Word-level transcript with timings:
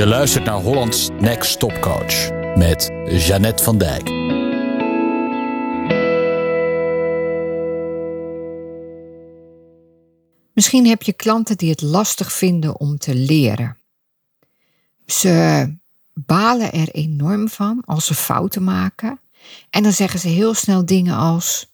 Je 0.00 0.06
luistert 0.06 0.44
naar 0.44 0.60
Hollands 0.60 1.08
Next 1.18 1.58
Top 1.58 1.80
Coach 1.80 2.30
met 2.56 2.90
Jeannette 3.06 3.62
van 3.62 3.78
Dijk. 3.78 4.08
Misschien 10.52 10.86
heb 10.86 11.02
je 11.02 11.12
klanten 11.12 11.56
die 11.56 11.70
het 11.70 11.82
lastig 11.82 12.32
vinden 12.32 12.80
om 12.80 12.98
te 12.98 13.14
leren. 13.14 13.76
Ze 15.06 15.74
balen 16.14 16.72
er 16.72 16.88
enorm 16.88 17.48
van 17.48 17.82
als 17.84 18.06
ze 18.06 18.14
fouten 18.14 18.64
maken. 18.64 19.20
En 19.70 19.82
dan 19.82 19.92
zeggen 19.92 20.20
ze 20.20 20.28
heel 20.28 20.54
snel 20.54 20.86
dingen 20.86 21.16
als: 21.16 21.66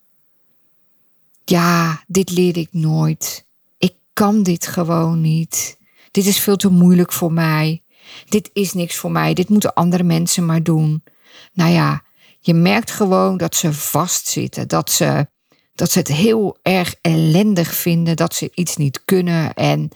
Ja, 1.44 2.04
dit 2.06 2.30
leer 2.30 2.56
ik 2.56 2.68
nooit. 2.70 3.46
Ik 3.78 3.94
kan 4.12 4.42
dit 4.42 4.66
gewoon 4.66 5.20
niet. 5.20 5.78
Dit 6.10 6.26
is 6.26 6.38
veel 6.38 6.56
te 6.56 6.68
moeilijk 6.68 7.12
voor 7.12 7.32
mij. 7.32 7.80
Dit 8.28 8.50
is 8.52 8.72
niks 8.72 8.96
voor 8.96 9.10
mij. 9.10 9.34
Dit 9.34 9.48
moeten 9.48 9.74
andere 9.74 10.02
mensen 10.02 10.46
maar 10.46 10.62
doen. 10.62 11.04
Nou 11.52 11.70
ja, 11.70 12.02
je 12.40 12.54
merkt 12.54 12.90
gewoon 12.90 13.36
dat 13.36 13.54
ze 13.54 13.72
vastzitten. 13.72 14.68
Dat 14.68 14.90
ze, 14.90 15.26
dat 15.74 15.90
ze 15.90 15.98
het 15.98 16.08
heel 16.08 16.58
erg 16.62 16.94
ellendig 17.00 17.74
vinden. 17.74 18.16
Dat 18.16 18.34
ze 18.34 18.50
iets 18.54 18.76
niet 18.76 19.04
kunnen. 19.04 19.54
En 19.54 19.88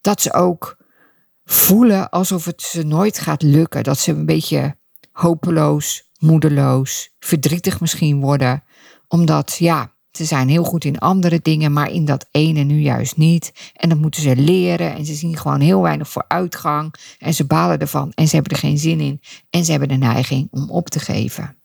dat 0.00 0.22
ze 0.22 0.32
ook 0.32 0.76
voelen 1.44 2.10
alsof 2.10 2.44
het 2.44 2.62
ze 2.62 2.82
nooit 2.82 3.18
gaat 3.18 3.42
lukken. 3.42 3.82
Dat 3.84 3.98
ze 3.98 4.10
een 4.10 4.26
beetje 4.26 4.76
hopeloos, 5.12 6.10
moedeloos, 6.18 7.10
verdrietig 7.18 7.80
misschien 7.80 8.20
worden. 8.20 8.64
Omdat, 9.08 9.56
ja, 9.58 9.95
ze 10.16 10.24
zijn 10.24 10.48
heel 10.48 10.64
goed 10.64 10.84
in 10.84 10.98
andere 10.98 11.40
dingen, 11.42 11.72
maar 11.72 11.90
in 11.90 12.04
dat 12.04 12.26
ene 12.30 12.62
nu 12.62 12.80
juist 12.80 13.16
niet. 13.16 13.52
En 13.74 13.88
dan 13.88 13.98
moeten 13.98 14.22
ze 14.22 14.36
leren 14.36 14.94
en 14.94 15.06
ze 15.06 15.14
zien 15.14 15.36
gewoon 15.36 15.60
heel 15.60 15.82
weinig 15.82 16.08
vooruitgang. 16.08 16.94
En 17.18 17.34
ze 17.34 17.44
balen 17.44 17.78
ervan 17.78 18.12
en 18.14 18.28
ze 18.28 18.34
hebben 18.34 18.52
er 18.52 18.58
geen 18.58 18.78
zin 18.78 19.00
in. 19.00 19.20
En 19.50 19.64
ze 19.64 19.70
hebben 19.70 19.88
de 19.88 19.96
neiging 19.96 20.48
om 20.50 20.70
op 20.70 20.88
te 20.88 20.98
geven. 20.98 21.56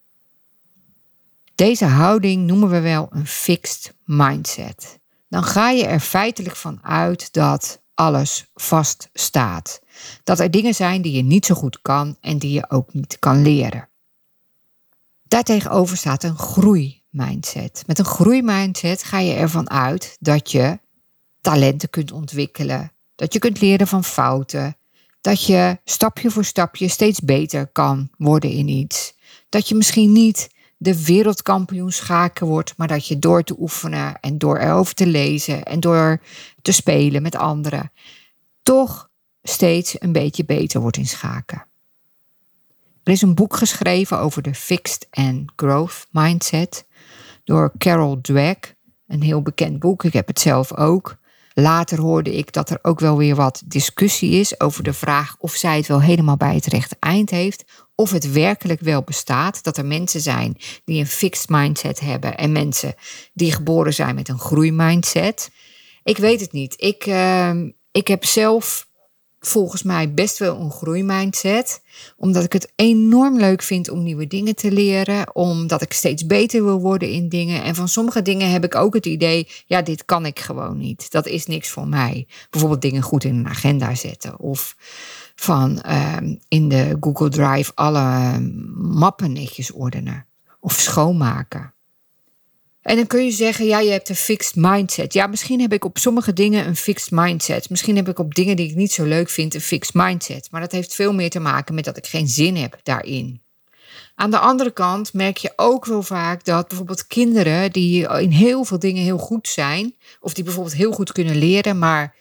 Deze 1.55 1.85
houding 1.85 2.47
noemen 2.47 2.69
we 2.69 2.79
wel 2.79 3.07
een 3.09 3.27
fixed 3.27 3.95
mindset. 4.05 4.99
Dan 5.29 5.43
ga 5.43 5.69
je 5.69 5.85
er 5.85 5.99
feitelijk 5.99 6.55
van 6.55 6.79
uit 6.83 7.33
dat 7.33 7.81
alles 7.93 8.51
vaststaat. 8.53 9.81
Dat 10.23 10.39
er 10.39 10.51
dingen 10.51 10.75
zijn 10.75 11.01
die 11.01 11.11
je 11.11 11.23
niet 11.23 11.45
zo 11.45 11.55
goed 11.55 11.81
kan 11.81 12.17
en 12.21 12.37
die 12.37 12.51
je 12.51 12.69
ook 12.69 12.93
niet 12.93 13.19
kan 13.19 13.41
leren. 13.41 13.89
Daartegenover 15.23 15.97
staat 15.97 16.23
een 16.23 16.37
groeimindset. 17.11 17.83
Met 17.87 17.99
een 17.99 18.05
groeimindset 18.05 19.03
ga 19.03 19.19
je 19.19 19.33
ervan 19.33 19.69
uit 19.69 20.17
dat 20.19 20.51
je 20.51 20.79
talenten 21.41 21.89
kunt 21.89 22.11
ontwikkelen, 22.11 22.91
dat 23.15 23.33
je 23.33 23.39
kunt 23.39 23.61
leren 23.61 23.87
van 23.87 24.03
fouten, 24.03 24.75
dat 25.21 25.45
je 25.45 25.77
stapje 25.85 26.31
voor 26.31 26.45
stapje 26.45 26.87
steeds 26.87 27.19
beter 27.19 27.67
kan 27.67 28.09
worden 28.17 28.49
in 28.49 28.67
iets. 28.67 29.13
Dat 29.49 29.69
je 29.69 29.75
misschien 29.75 30.11
niet 30.11 30.49
de 30.77 31.03
wereldkampioen 31.03 31.91
schaken 31.91 32.47
wordt, 32.47 32.73
maar 32.77 32.87
dat 32.87 33.07
je 33.07 33.19
door 33.19 33.43
te 33.43 33.55
oefenen 33.59 34.19
en 34.19 34.37
door 34.37 34.57
erover 34.57 34.93
te 34.93 35.07
lezen 35.07 35.63
en 35.63 35.79
door 35.79 36.21
te 36.61 36.71
spelen 36.71 37.21
met 37.21 37.35
anderen, 37.35 37.91
toch 38.63 39.09
steeds 39.43 39.95
een 39.99 40.11
beetje 40.11 40.45
beter 40.45 40.81
wordt 40.81 40.97
in 40.97 41.07
schaken. 41.07 41.65
Er 43.03 43.11
is 43.11 43.21
een 43.21 43.35
boek 43.35 43.55
geschreven 43.55 44.19
over 44.19 44.41
de 44.41 44.53
Fixed 44.53 45.07
and 45.11 45.51
Growth 45.55 46.07
Mindset 46.11 46.85
door 47.43 47.71
Carol 47.77 48.21
Dweck. 48.21 48.75
Een 49.07 49.21
heel 49.21 49.41
bekend 49.41 49.79
boek, 49.79 50.03
ik 50.03 50.13
heb 50.13 50.27
het 50.27 50.39
zelf 50.39 50.75
ook. 50.75 51.19
Later 51.53 51.99
hoorde 51.99 52.37
ik 52.37 52.53
dat 52.53 52.69
er 52.69 52.79
ook 52.81 52.99
wel 52.99 53.17
weer 53.17 53.35
wat 53.35 53.61
discussie 53.65 54.31
is 54.31 54.59
over 54.59 54.83
de 54.83 54.93
vraag 54.93 55.35
of 55.37 55.53
zij 55.53 55.77
het 55.77 55.87
wel 55.87 56.01
helemaal 56.01 56.37
bij 56.37 56.55
het 56.55 56.65
rechte 56.65 56.95
eind 56.99 57.29
heeft. 57.29 57.63
Of 57.95 58.11
het 58.11 58.31
werkelijk 58.31 58.79
wel 58.79 59.01
bestaat 59.01 59.63
dat 59.63 59.77
er 59.77 59.85
mensen 59.85 60.21
zijn 60.21 60.57
die 60.85 60.99
een 60.99 61.07
fixed 61.07 61.49
mindset 61.49 61.99
hebben 61.99 62.37
en 62.37 62.51
mensen 62.51 62.95
die 63.33 63.51
geboren 63.51 63.93
zijn 63.93 64.15
met 64.15 64.29
een 64.29 64.39
groeimindset. 64.39 65.51
Ik 66.03 66.17
weet 66.17 66.39
het 66.39 66.51
niet. 66.51 66.73
Ik, 66.77 67.05
uh, 67.05 67.51
ik 67.91 68.07
heb 68.07 68.25
zelf 68.25 68.89
volgens 69.43 69.83
mij 69.83 70.13
best 70.13 70.37
wel 70.37 70.59
een 70.59 70.71
groeimindset. 70.71 71.81
Omdat 72.17 72.43
ik 72.43 72.53
het 72.53 72.71
enorm 72.75 73.37
leuk 73.37 73.61
vind 73.61 73.89
om 73.89 74.03
nieuwe 74.03 74.27
dingen 74.27 74.55
te 74.55 74.71
leren. 74.71 75.35
Omdat 75.35 75.81
ik 75.81 75.93
steeds 75.93 76.25
beter 76.25 76.63
wil 76.63 76.79
worden 76.79 77.09
in 77.09 77.29
dingen. 77.29 77.63
En 77.63 77.75
van 77.75 77.87
sommige 77.87 78.21
dingen 78.21 78.51
heb 78.51 78.63
ik 78.63 78.75
ook 78.75 78.93
het 78.93 79.05
idee, 79.05 79.47
ja, 79.65 79.81
dit 79.81 80.05
kan 80.05 80.25
ik 80.25 80.39
gewoon 80.39 80.77
niet. 80.77 81.11
Dat 81.11 81.27
is 81.27 81.45
niks 81.45 81.69
voor 81.69 81.87
mij. 81.87 82.27
Bijvoorbeeld 82.49 82.81
dingen 82.81 83.01
goed 83.01 83.23
in 83.23 83.35
een 83.35 83.47
agenda 83.47 83.95
zetten. 83.95 84.39
Of 84.39 84.75
van 85.35 85.83
uh, 85.87 86.17
in 86.47 86.69
de 86.69 86.97
Google 86.99 87.29
Drive 87.29 87.71
alle 87.75 88.39
mappen 88.75 89.31
netjes 89.31 89.71
ordenen. 89.71 90.25
Of 90.59 90.73
schoonmaken. 90.73 91.73
En 92.81 92.95
dan 92.95 93.07
kun 93.07 93.25
je 93.25 93.31
zeggen, 93.31 93.65
ja, 93.65 93.79
je 93.79 93.91
hebt 93.91 94.09
een 94.09 94.15
fixed 94.15 94.55
mindset. 94.55 95.13
Ja, 95.13 95.27
misschien 95.27 95.61
heb 95.61 95.73
ik 95.73 95.85
op 95.85 95.97
sommige 95.97 96.33
dingen 96.33 96.67
een 96.67 96.75
fixed 96.75 97.11
mindset. 97.11 97.69
Misschien 97.69 97.95
heb 97.95 98.07
ik 98.09 98.19
op 98.19 98.35
dingen 98.35 98.55
die 98.55 98.69
ik 98.69 98.75
niet 98.75 98.91
zo 98.91 99.03
leuk 99.03 99.29
vind 99.29 99.53
een 99.53 99.61
fixed 99.61 99.93
mindset. 99.93 100.47
Maar 100.51 100.61
dat 100.61 100.71
heeft 100.71 100.95
veel 100.95 101.13
meer 101.13 101.29
te 101.29 101.39
maken 101.39 101.75
met 101.75 101.85
dat 101.85 101.97
ik 101.97 102.07
geen 102.07 102.27
zin 102.27 102.55
heb 102.55 102.79
daarin. 102.83 103.41
Aan 104.15 104.31
de 104.31 104.37
andere 104.37 104.71
kant 104.71 105.13
merk 105.13 105.37
je 105.37 105.53
ook 105.55 105.85
wel 105.85 106.03
vaak 106.03 106.45
dat 106.45 106.67
bijvoorbeeld 106.67 107.07
kinderen 107.07 107.71
die 107.71 108.07
in 108.07 108.31
heel 108.31 108.63
veel 108.63 108.79
dingen 108.79 109.03
heel 109.03 109.17
goed 109.17 109.47
zijn, 109.47 109.95
of 110.19 110.33
die 110.33 110.43
bijvoorbeeld 110.43 110.75
heel 110.75 110.91
goed 110.91 111.11
kunnen 111.11 111.35
leren, 111.35 111.79
maar 111.79 112.15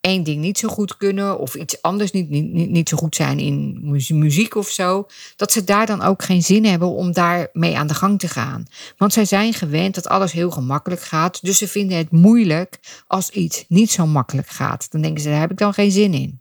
één 0.00 0.22
ding 0.22 0.40
niet 0.40 0.58
zo 0.58 0.68
goed 0.68 0.96
kunnen 0.96 1.38
of 1.38 1.54
iets 1.54 1.82
anders 1.82 2.10
niet, 2.10 2.30
niet, 2.30 2.70
niet 2.70 2.88
zo 2.88 2.96
goed 2.96 3.16
zijn 3.16 3.38
in 3.38 3.80
muziek 4.08 4.54
of 4.54 4.68
zo, 4.68 5.06
dat 5.36 5.52
ze 5.52 5.64
daar 5.64 5.86
dan 5.86 6.02
ook 6.02 6.22
geen 6.22 6.42
zin 6.42 6.64
hebben 6.64 6.88
om 6.88 7.12
daarmee 7.12 7.76
aan 7.76 7.86
de 7.86 7.94
gang 7.94 8.18
te 8.18 8.28
gaan. 8.28 8.66
Want 8.96 9.12
zij 9.12 9.24
zijn 9.24 9.52
gewend 9.52 9.94
dat 9.94 10.08
alles 10.08 10.32
heel 10.32 10.50
gemakkelijk 10.50 11.00
gaat, 11.00 11.42
dus 11.42 11.58
ze 11.58 11.68
vinden 11.68 11.96
het 11.96 12.10
moeilijk 12.10 12.78
als 13.06 13.30
iets 13.30 13.64
niet 13.68 13.90
zo 13.90 14.06
makkelijk 14.06 14.48
gaat. 14.48 14.90
Dan 14.90 15.00
denken 15.00 15.22
ze, 15.22 15.28
daar 15.28 15.40
heb 15.40 15.50
ik 15.50 15.58
dan 15.58 15.74
geen 15.74 15.90
zin 15.90 16.14
in. 16.14 16.40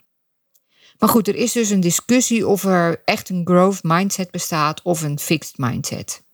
Maar 0.99 1.09
goed, 1.09 1.27
er 1.27 1.35
is 1.35 1.51
dus 1.51 1.69
een 1.69 1.79
discussie 1.79 2.47
of 2.47 2.63
er 2.63 3.01
echt 3.05 3.29
een 3.29 3.41
growth 3.45 3.83
mindset 3.83 4.31
bestaat 4.31 4.81
of 4.81 5.01
een 5.01 5.19
fixed 5.19 5.57
mindset. 5.57 6.24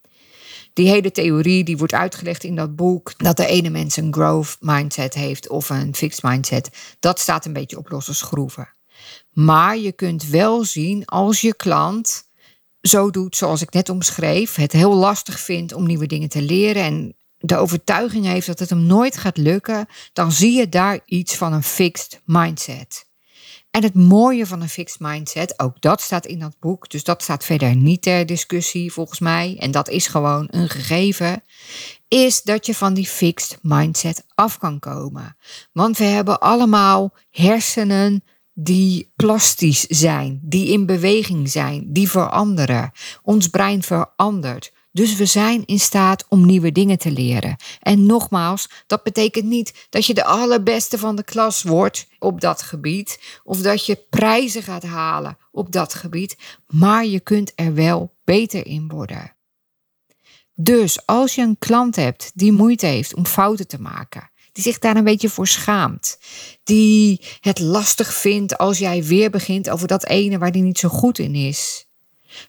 Die 0.74 0.90
hele 0.90 1.12
theorie 1.12 1.64
die 1.64 1.78
wordt 1.78 1.94
uitgelegd 1.94 2.44
in 2.44 2.56
dat 2.56 2.76
boek, 2.76 3.14
dat 3.18 3.38
de 3.38 3.46
ene 3.46 3.70
mens 3.70 3.98
een 3.98 4.14
growth 4.14 4.58
mindset 4.59 5.14
heeft 5.14 5.50
of 5.50 5.70
een 5.70 5.96
fixed 5.96 6.24
mindset, 6.24 6.70
dat 7.00 7.20
staat 7.20 7.46
een 7.46 7.54
beetje 7.54 7.78
op 7.78 7.90
losse 7.90 8.14
schroeven. 8.14 8.74
Maar 9.32 9.78
je 9.78 9.92
kunt 9.92 10.28
wel 10.28 10.64
zien 10.64 11.06
als 11.06 11.42
je 11.42 11.56
klant 11.56 12.30
zo 12.82 13.09
doet 13.09 13.36
zoals 13.36 13.62
ik 13.62 13.74
net 13.74 13.90
omschreef, 13.90 14.56
het 14.56 14.72
heel 14.72 14.94
lastig 14.94 15.40
vindt 15.40 15.74
om 15.74 15.86
nieuwe 15.86 16.08
dingen 16.08 16.30
te 16.30 16.42
leren 16.42 16.84
en 16.84 17.16
de 17.38 17.58
overtuiging 17.58 18.26
heeft 18.26 18.48
dat 18.48 18.59
het 18.59 18.70
hem 18.70 18.86
nooit 18.86 19.18
gaat 19.18 19.38
lukken, 19.38 19.88
dan 20.14 20.32
zie 20.32 20.58
je 20.58 20.70
daar 20.70 21.00
iets 21.06 21.36
van 21.36 21.53
een 21.53 21.64
fixed 21.64 22.22
mindset. 22.26 23.09
En 23.72 23.84
het 23.84 23.94
mooie 23.94 24.46
van 24.46 24.62
een 24.62 24.70
fixed 24.70 25.00
mindset, 25.00 25.59
ook 25.59 25.82
dat 25.82 26.02
staat 26.02 26.26
in 26.26 26.40
dat 26.40 26.56
boek, 26.59 26.90
dus 26.90 27.04
dat 27.04 27.24
staat 27.24 27.46
verder 27.46 27.76
niet 27.76 28.02
ter 28.02 28.26
discussie 28.26 28.92
volgens 28.92 29.20
mij, 29.20 29.56
en 29.59 29.72
dat 29.72 29.90
is 29.90 30.08
gewoon 30.08 30.48
een 30.50 30.70
gegeven, 30.70 31.44
is 32.08 32.42
dat 32.42 32.66
je 32.66 32.76
van 32.76 32.94
die 32.94 33.08
fixed 33.08 33.59
mindset 33.62 34.26
af 34.36 34.58
kan 34.58 34.80
komen. 34.80 35.38
Want 35.72 35.98
we 35.98 36.04
hebben 36.04 36.40
allemaal 36.40 37.14
hersenen 37.30 38.24
die 38.54 39.12
plastisch 39.16 39.86
zijn, 39.86 40.40
die 40.44 40.68
in 40.68 40.86
beweging 40.86 41.50
zijn, 41.50 41.86
die 41.88 42.09
veranderen. 42.09 42.92
Ons 43.22 43.48
brein 43.48 43.84
verandert. 43.84 44.72
Dus 44.91 45.16
we 45.16 45.25
zijn 45.25 45.66
in 45.66 45.79
staat 45.79 46.25
om 46.29 46.46
nieuwe 46.46 46.72
dingen 46.72 46.97
te 46.97 47.12
leren. 47.12 47.56
En 47.79 48.06
nogmaals, 48.06 48.69
dat 48.88 49.03
betekent 49.03 49.46
niet 49.46 49.88
dat 49.90 50.06
je 50.06 50.13
de 50.13 50.24
allerbeste 50.24 50.97
van 50.97 51.16
de 51.16 51.24
klas 51.24 51.63
wordt 51.63 52.07
op 52.19 52.41
dat 52.41 52.62
gebied, 52.62 53.40
of 53.44 53.62
dat 53.62 53.85
je 53.85 54.06
prijzen 54.09 54.64
gaat 54.64 54.84
halen 54.84 55.38
op 55.52 55.72
dat 55.72 55.93
gebied, 55.93 56.38
maar 56.67 57.05
je 57.05 57.20
kunt 57.20 57.52
er 57.55 57.73
wel 57.73 58.16
beter 58.23 58.66
in 58.66 58.88
worden. 58.88 59.35
Dus 60.53 61.05
als 61.05 61.35
je 61.35 61.41
een 61.41 61.58
klant 61.59 61.96
hebt 61.96 62.32
die 62.34 62.52
moeite 62.52 62.85
heeft 62.85 63.16
om 63.16 63.26
fouten 63.26 63.67
te 63.67 63.82
maken, 63.82 64.29
die 64.52 64.64
zich 64.64 64.79
daar 64.79 64.96
een 64.96 65.03
beetje 65.03 65.29
voor 65.29 65.47
schaamt, 65.47 66.20
die 66.64 67.22
het 67.40 67.59
lastig 67.59 68.14
vindt 68.14 68.58
als 68.58 68.78
jij 68.78 69.03
weer 69.03 69.29
begint 69.29 69.70
over 69.70 69.88
dat 69.88 70.05
ene 70.05 70.38
waar 70.38 70.52
die 70.52 70.61
niet 70.61 70.79
zo 70.79 70.90
goed 70.90 71.20
in 71.20 71.35
is, 71.35 71.85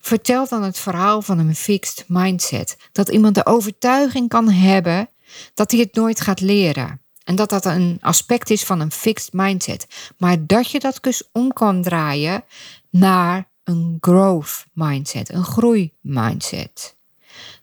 Vertel 0.01 0.49
dan 0.49 0.63
het 0.63 0.79
verhaal 0.79 1.23
van 1.23 1.39
een 1.39 1.57
fixed 1.57 2.05
mindset. 2.09 2.77
Dat 2.93 3.09
iemand 3.09 3.35
de 3.35 3.47
overtuiging 3.47 4.29
kan 4.29 4.51
hebben 4.51 5.09
dat 5.55 5.71
hij 5.71 5.81
het 5.81 5.95
nooit 5.95 6.21
gaat 6.21 6.41
leren. 6.41 7.01
En 7.25 7.35
dat 7.37 7.51
dat 7.51 7.65
een 7.65 7.99
aspect 8.01 8.51
is 8.51 8.65
van 8.65 8.81
een 8.81 8.93
fixed 8.93 9.33
mindset. 9.33 9.87
Maar 10.19 10.47
dat 10.47 10.71
je 10.71 10.81
dat 10.81 10.99
dus 11.01 11.29
om 11.33 11.53
kan 11.53 11.83
draaien 11.83 12.45
naar 12.91 13.51
een 13.65 13.97
growth 14.01 14.65
mindset, 14.73 15.33
een 15.33 15.45
groei 15.45 15.93
mindset. 16.01 16.97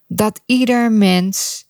Dat 0.08 0.42
ieder 0.46 0.92
mens 0.92 1.66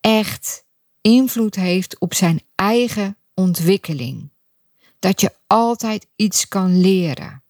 echt 0.00 0.64
invloed 1.00 1.54
heeft 1.54 1.98
op 1.98 2.14
zijn 2.14 2.42
eigen 2.54 3.16
ontwikkeling. 3.34 4.30
Dat 4.98 5.20
je 5.20 5.32
altijd 5.46 6.06
iets 6.16 6.48
kan 6.48 6.80
leren. 6.80 7.42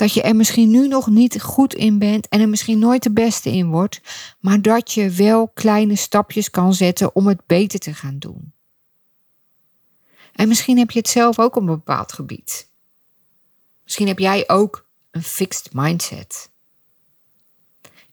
Dat 0.00 0.12
je 0.12 0.22
er 0.22 0.36
misschien 0.36 0.70
nu 0.70 0.88
nog 0.88 1.06
niet 1.06 1.42
goed 1.42 1.74
in 1.74 1.98
bent 1.98 2.28
en 2.28 2.40
er 2.40 2.48
misschien 2.48 2.78
nooit 2.78 3.02
de 3.02 3.12
beste 3.12 3.50
in 3.50 3.70
wordt, 3.70 4.00
maar 4.38 4.62
dat 4.62 4.92
je 4.92 5.10
wel 5.10 5.48
kleine 5.48 5.96
stapjes 5.96 6.50
kan 6.50 6.74
zetten 6.74 7.14
om 7.14 7.26
het 7.26 7.46
beter 7.46 7.78
te 7.78 7.94
gaan 7.94 8.18
doen. 8.18 8.52
En 10.32 10.48
misschien 10.48 10.78
heb 10.78 10.90
je 10.90 10.98
het 10.98 11.08
zelf 11.08 11.38
ook 11.38 11.56
op 11.56 11.62
een 11.62 11.66
bepaald 11.66 12.12
gebied. 12.12 12.68
Misschien 13.84 14.06
heb 14.06 14.18
jij 14.18 14.48
ook 14.48 14.86
een 15.10 15.22
fixed 15.22 15.72
mindset. 15.72 16.50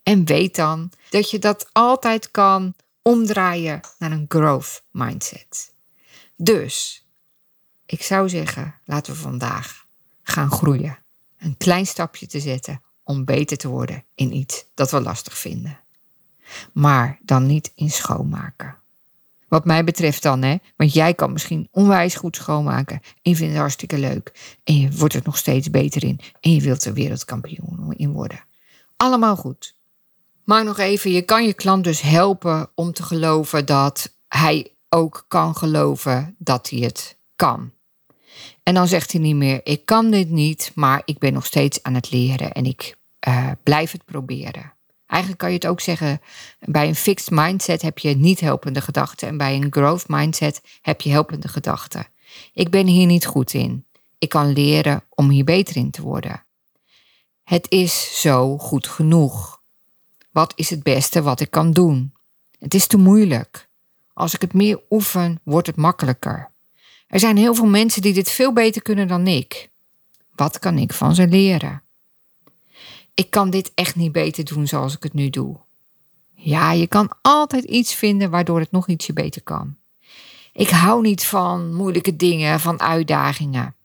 En 0.04 0.26
weet 0.26 0.56
dan 0.56 0.92
dat 1.10 1.30
je 1.30 1.40
dat 1.40 1.70
altijd 1.72 2.32
kan 2.32 2.74
omdraaien 3.02 3.82
naar 4.00 4.12
een 4.12 4.26
growth 4.28 4.84
mindset. 4.92 5.74
Dus, 6.36 7.06
ik 7.86 8.02
zou 8.02 8.30
zeggen, 8.30 8.76
laten 8.86 9.14
we 9.14 9.20
vandaag 9.20 9.86
gaan 10.24 10.52
groeien. 10.52 11.06
Een 11.38 11.58
klein 11.58 11.86
stapje 11.86 12.28
te 12.28 12.40
zetten 12.40 12.82
om 13.04 13.26
beter 13.26 13.58
te 13.58 13.68
worden 13.68 14.04
in 14.16 14.36
iets 14.36 14.66
dat 14.74 14.92
we 14.92 15.02
lastig 15.02 15.38
vinden. 15.38 15.80
Maar 16.74 17.20
dan 17.22 17.46
niet 17.46 17.72
in 17.76 17.90
schoonmaken. 17.90 18.76
Wat 19.48 19.66
mij 19.66 19.84
betreft 19.84 20.24
dan, 20.24 20.42
hè? 20.42 20.56
Want 20.76 20.94
jij 20.94 21.14
kan 21.14 21.32
misschien 21.32 21.68
onwijs 21.72 22.16
goed 22.16 22.36
schoonmaken. 22.36 22.96
En 22.96 23.32
je 23.32 23.36
vindt 23.36 23.52
het 23.52 23.62
hartstikke 23.62 23.98
leuk. 23.98 24.58
En 24.64 24.80
je 24.80 24.92
wordt 24.92 25.14
er 25.14 25.22
nog 25.24 25.38
steeds 25.38 25.70
beter 25.70 26.04
in. 26.04 26.20
En 26.40 26.54
je 26.54 26.62
wilt 26.62 26.86
er 26.86 26.94
wereldkampioen 26.94 27.94
in 27.96 28.12
worden. 28.12 28.44
Allemaal 28.98 29.36
goed. 29.36 29.76
Maar 30.44 30.64
nog 30.64 30.78
even, 30.78 31.12
je 31.12 31.22
kan 31.22 31.46
je 31.46 31.54
klant 31.54 31.84
dus 31.84 32.02
helpen 32.02 32.70
om 32.76 32.94
te 32.94 33.04
geloven 33.04 33.66
dat 33.66 34.16
hij 34.28 34.72
ook 34.90 35.26
kan 35.28 35.56
geloven 35.56 36.36
dat 36.38 36.70
hij 36.70 36.80
het 36.80 37.18
kan. 37.36 37.72
En 38.64 38.74
dan 38.74 38.88
zegt 38.88 39.12
hij 39.12 39.22
niet 39.22 39.36
meer: 39.36 39.60
Ik 39.64 39.86
kan 39.86 40.12
dit 40.12 40.30
niet, 40.30 40.72
maar 40.76 41.02
ik 41.06 41.18
ben 41.18 41.34
nog 41.34 41.46
steeds 41.46 41.84
aan 41.84 41.94
het 41.94 42.12
leren 42.12 42.52
en 42.52 42.66
ik 42.66 42.98
uh, 43.28 43.52
blijf 43.64 43.92
het 43.92 44.06
proberen. 44.06 44.74
Eigenlijk 45.06 45.42
kan 45.42 45.50
je 45.50 45.56
het 45.56 45.68
ook 45.68 45.82
zeggen: 45.82 46.22
bij 46.60 46.88
een 46.88 46.96
fixed 46.96 47.30
mindset 47.32 47.82
heb 47.82 48.00
je 48.00 48.16
niet 48.16 48.40
helpende 48.40 48.82
gedachten 48.82 49.28
en 49.28 49.38
bij 49.38 49.56
een 49.56 49.68
growth 49.70 50.08
mindset 50.08 50.62
heb 50.82 51.02
je 51.02 51.10
helpende 51.10 51.48
gedachten. 51.48 52.08
Ik 52.54 52.70
ben 52.70 52.88
hier 52.88 53.06
niet 53.06 53.26
goed 53.26 53.54
in. 53.54 53.86
Ik 54.18 54.30
kan 54.30 54.54
leren 54.54 55.04
om 55.10 55.30
hier 55.30 55.44
beter 55.44 55.76
in 55.76 55.92
te 55.92 56.02
worden. 56.02 56.44
Het 57.44 57.66
is 57.70 58.22
zo 58.22 58.58
goed 58.58 58.88
genoeg. 58.88 59.62
Wat 60.32 60.54
is 60.56 60.70
het 60.70 60.84
beste 60.84 61.22
wat 61.22 61.40
ik 61.40 61.52
kan 61.52 61.72
doen? 61.72 62.14
Het 62.60 62.74
is 62.74 62.88
te 62.88 62.98
moeilijk. 62.98 63.70
Als 64.14 64.34
ik 64.34 64.42
het 64.42 64.54
meer 64.54 64.82
oefen, 64.90 65.40
wordt 65.44 65.68
het 65.68 65.76
makkelijker. 65.76 66.52
Er 67.08 67.20
zijn 67.20 67.38
heel 67.38 67.56
veel 67.56 67.66
mensen 67.66 68.02
die 68.02 68.14
dit 68.14 68.30
veel 68.30 68.54
beter 68.54 68.82
kunnen 68.82 69.08
dan 69.08 69.28
ik. 69.28 69.70
Wat 70.36 70.60
kan 70.60 70.78
ik 70.78 70.94
van 70.94 71.16
ze 71.16 71.28
leren? 71.28 71.82
Ik 73.14 73.30
kan 73.30 73.50
dit 73.50 73.72
echt 73.74 73.96
niet 73.96 74.12
beter 74.12 74.46
doen 74.46 74.68
zoals 74.68 74.96
ik 74.96 75.04
het 75.04 75.14
nu 75.14 75.30
doe. 75.30 75.58
Ja, 76.34 76.72
je 76.72 76.88
kan 76.88 77.12
altijd 77.22 77.64
iets 77.64 77.94
vinden 77.94 78.30
waardoor 78.30 78.60
het 78.60 78.72
nog 78.72 78.88
ietsje 78.88 79.14
beter 79.14 79.42
kan. 79.42 79.76
Ik 80.54 80.70
hou 80.70 81.02
niet 81.02 81.26
van 81.26 81.74
moeilijke 81.74 82.16
dingen, 82.16 82.60
van 82.60 82.80
uitdagingen. 82.80 83.76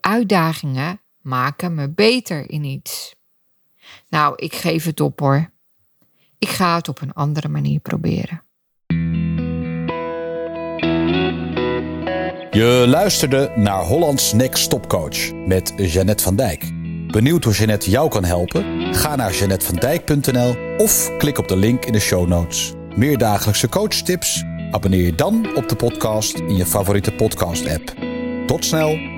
Uitdagingen 0.00 1.00
maken 1.20 1.74
me 1.74 1.88
beter 1.88 2.50
in 2.50 2.64
iets. 2.64 3.14
Nou, 4.08 4.34
ik 4.36 4.54
geef 4.54 4.84
het 4.84 5.00
op 5.00 5.20
hoor. 5.20 5.50
Ik 6.38 6.48
ga 6.48 6.74
het 6.74 6.88
op 6.88 7.00
een 7.00 7.12
andere 7.12 7.48
manier 7.48 7.80
proberen. 7.80 8.42
Je 12.60 12.84
luisterde 12.88 13.52
naar 13.54 13.82
Hollands 13.82 14.32
Next 14.32 14.62
Stopcoach 14.62 15.32
met 15.46 15.72
Jeannette 15.76 16.22
van 16.22 16.36
Dijk. 16.36 16.70
Benieuwd 17.06 17.44
hoe 17.44 17.52
Jeannette 17.52 17.90
jou 17.90 18.08
kan 18.08 18.24
helpen? 18.24 18.94
Ga 18.94 19.16
naar 19.16 19.32
jeannettevandijk.nl 19.32 20.56
of 20.76 21.16
klik 21.18 21.38
op 21.38 21.48
de 21.48 21.56
link 21.56 21.84
in 21.84 21.92
de 21.92 22.00
show 22.00 22.28
notes. 22.28 22.72
Meer 22.96 23.18
dagelijkse 23.18 23.68
coachtips? 23.68 24.44
Abonneer 24.70 25.04
je 25.04 25.14
dan 25.14 25.56
op 25.56 25.68
de 25.68 25.76
podcast 25.76 26.38
in 26.38 26.56
je 26.56 26.66
favoriete 26.66 27.12
podcast-app. 27.12 27.94
Tot 28.46 28.64
snel! 28.64 29.09